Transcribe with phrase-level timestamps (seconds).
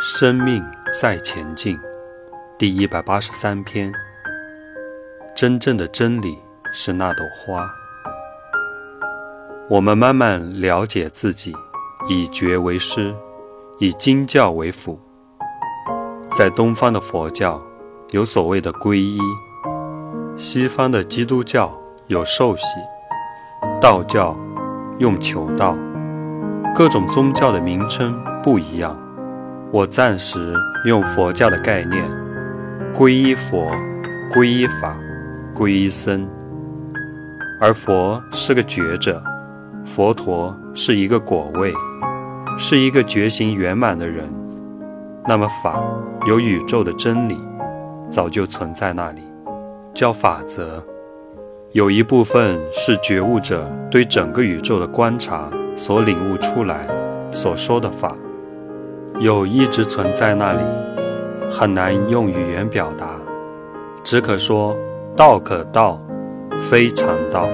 [0.00, 0.64] 生命
[1.00, 1.76] 在前进，
[2.56, 3.92] 第一百八十三篇。
[5.34, 6.38] 真正的真理
[6.72, 7.68] 是那朵花。
[9.68, 11.52] 我们慢慢了解自己，
[12.08, 13.12] 以觉为师，
[13.80, 15.00] 以经教为辅。
[16.36, 17.60] 在东方的佛教
[18.10, 19.18] 有所谓的皈依，
[20.36, 21.76] 西方的基督教
[22.06, 22.78] 有受洗，
[23.80, 24.36] 道教
[24.98, 25.76] 用求道，
[26.72, 28.96] 各种宗教的名称不一样。
[29.70, 30.54] 我暂时
[30.86, 32.02] 用佛教的概念：
[32.94, 33.70] 皈依佛、
[34.32, 34.96] 皈依法、
[35.54, 36.26] 皈依僧。
[37.60, 39.22] 而佛是个觉者，
[39.84, 41.74] 佛陀是一个果位，
[42.56, 44.26] 是一个觉醒圆满的人。
[45.26, 45.84] 那么法
[46.26, 47.38] 有宇宙的真理，
[48.08, 49.20] 早就存在那里，
[49.92, 50.82] 叫法则。
[51.72, 56.88] 有一部分是觉悟者对整个宇宙的观察所领悟出来
[57.30, 58.16] 所说的法。
[59.20, 60.60] 有一直存在那里，
[61.50, 63.08] 很难用语言表达，
[64.04, 64.76] 只可说
[65.16, 66.00] 道可道，
[66.60, 67.48] 非常道。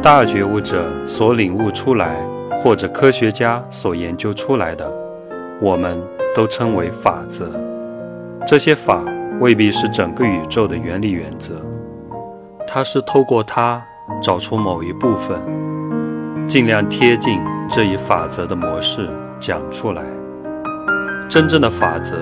[0.00, 2.24] 大觉悟者所领悟出来，
[2.62, 4.88] 或者科学家所研究出来的，
[5.60, 6.00] 我们
[6.32, 7.50] 都称为法则。
[8.46, 9.02] 这些法
[9.40, 11.54] 未必是整个宇宙的原理原则，
[12.68, 13.82] 它是透过它
[14.20, 15.36] 找出某一部分，
[16.46, 19.08] 尽量贴近这一法则的模式
[19.40, 20.04] 讲出来。
[21.28, 22.16] 真正的法则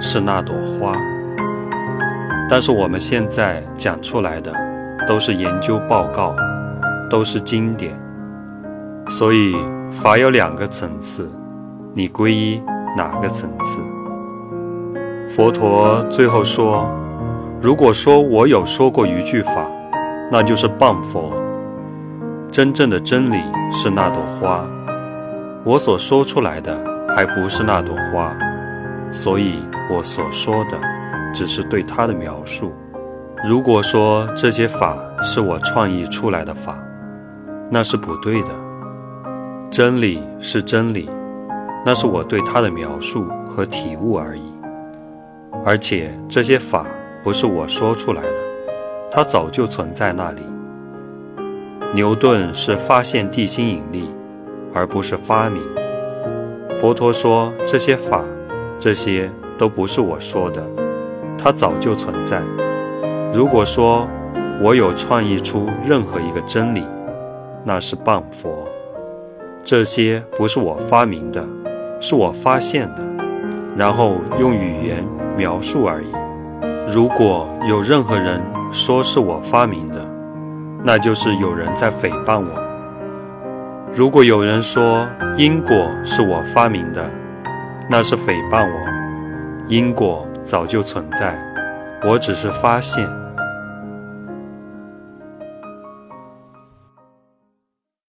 [0.00, 0.96] 是那朵花，
[2.48, 4.52] 但是我们现在讲出来的
[5.06, 6.34] 都是研究报告，
[7.08, 7.96] 都是经典。
[9.08, 9.54] 所以
[9.90, 11.30] 法有两个层次，
[11.94, 12.60] 你皈依
[12.96, 13.80] 哪个层次？
[15.28, 16.90] 佛陀最后说
[17.62, 19.64] ：“如果说我有说过一句法，
[20.30, 21.32] 那就是谤佛。
[22.50, 24.64] 真正的真理是那朵花，
[25.64, 26.76] 我所说出来的
[27.14, 28.36] 还不是那朵花。”
[29.12, 30.78] 所以我所说的
[31.34, 32.72] 只是对他的描述。
[33.44, 36.78] 如果说这些法是我创意出来的法，
[37.70, 38.48] 那是不对的。
[39.70, 41.10] 真理是真理，
[41.84, 44.52] 那是我对他的描述和体悟而已。
[45.64, 46.86] 而且这些法
[47.22, 48.36] 不是我说出来的，
[49.10, 50.42] 它早就存在那里。
[51.94, 54.10] 牛顿是发现地心引力，
[54.72, 55.62] 而不是发明。
[56.80, 58.22] 佛陀说这些法。
[58.78, 60.62] 这些都不是我说的，
[61.38, 62.42] 它早就存在。
[63.32, 64.06] 如果说
[64.62, 66.86] 我有创意出任何一个真理，
[67.64, 68.66] 那是谤佛。
[69.64, 71.44] 这些不是我发明的，
[72.00, 73.02] 是我发现的，
[73.76, 75.04] 然后用语言
[75.36, 76.06] 描述而已。
[76.86, 80.06] 如果有任何人说是我发明的，
[80.84, 82.62] 那就是有人在诽谤我。
[83.92, 85.06] 如果有人说
[85.36, 87.10] 因果是我发明的，
[87.88, 91.38] 那是诽谤我，因果早就存在，
[92.04, 93.25] 我只是发现。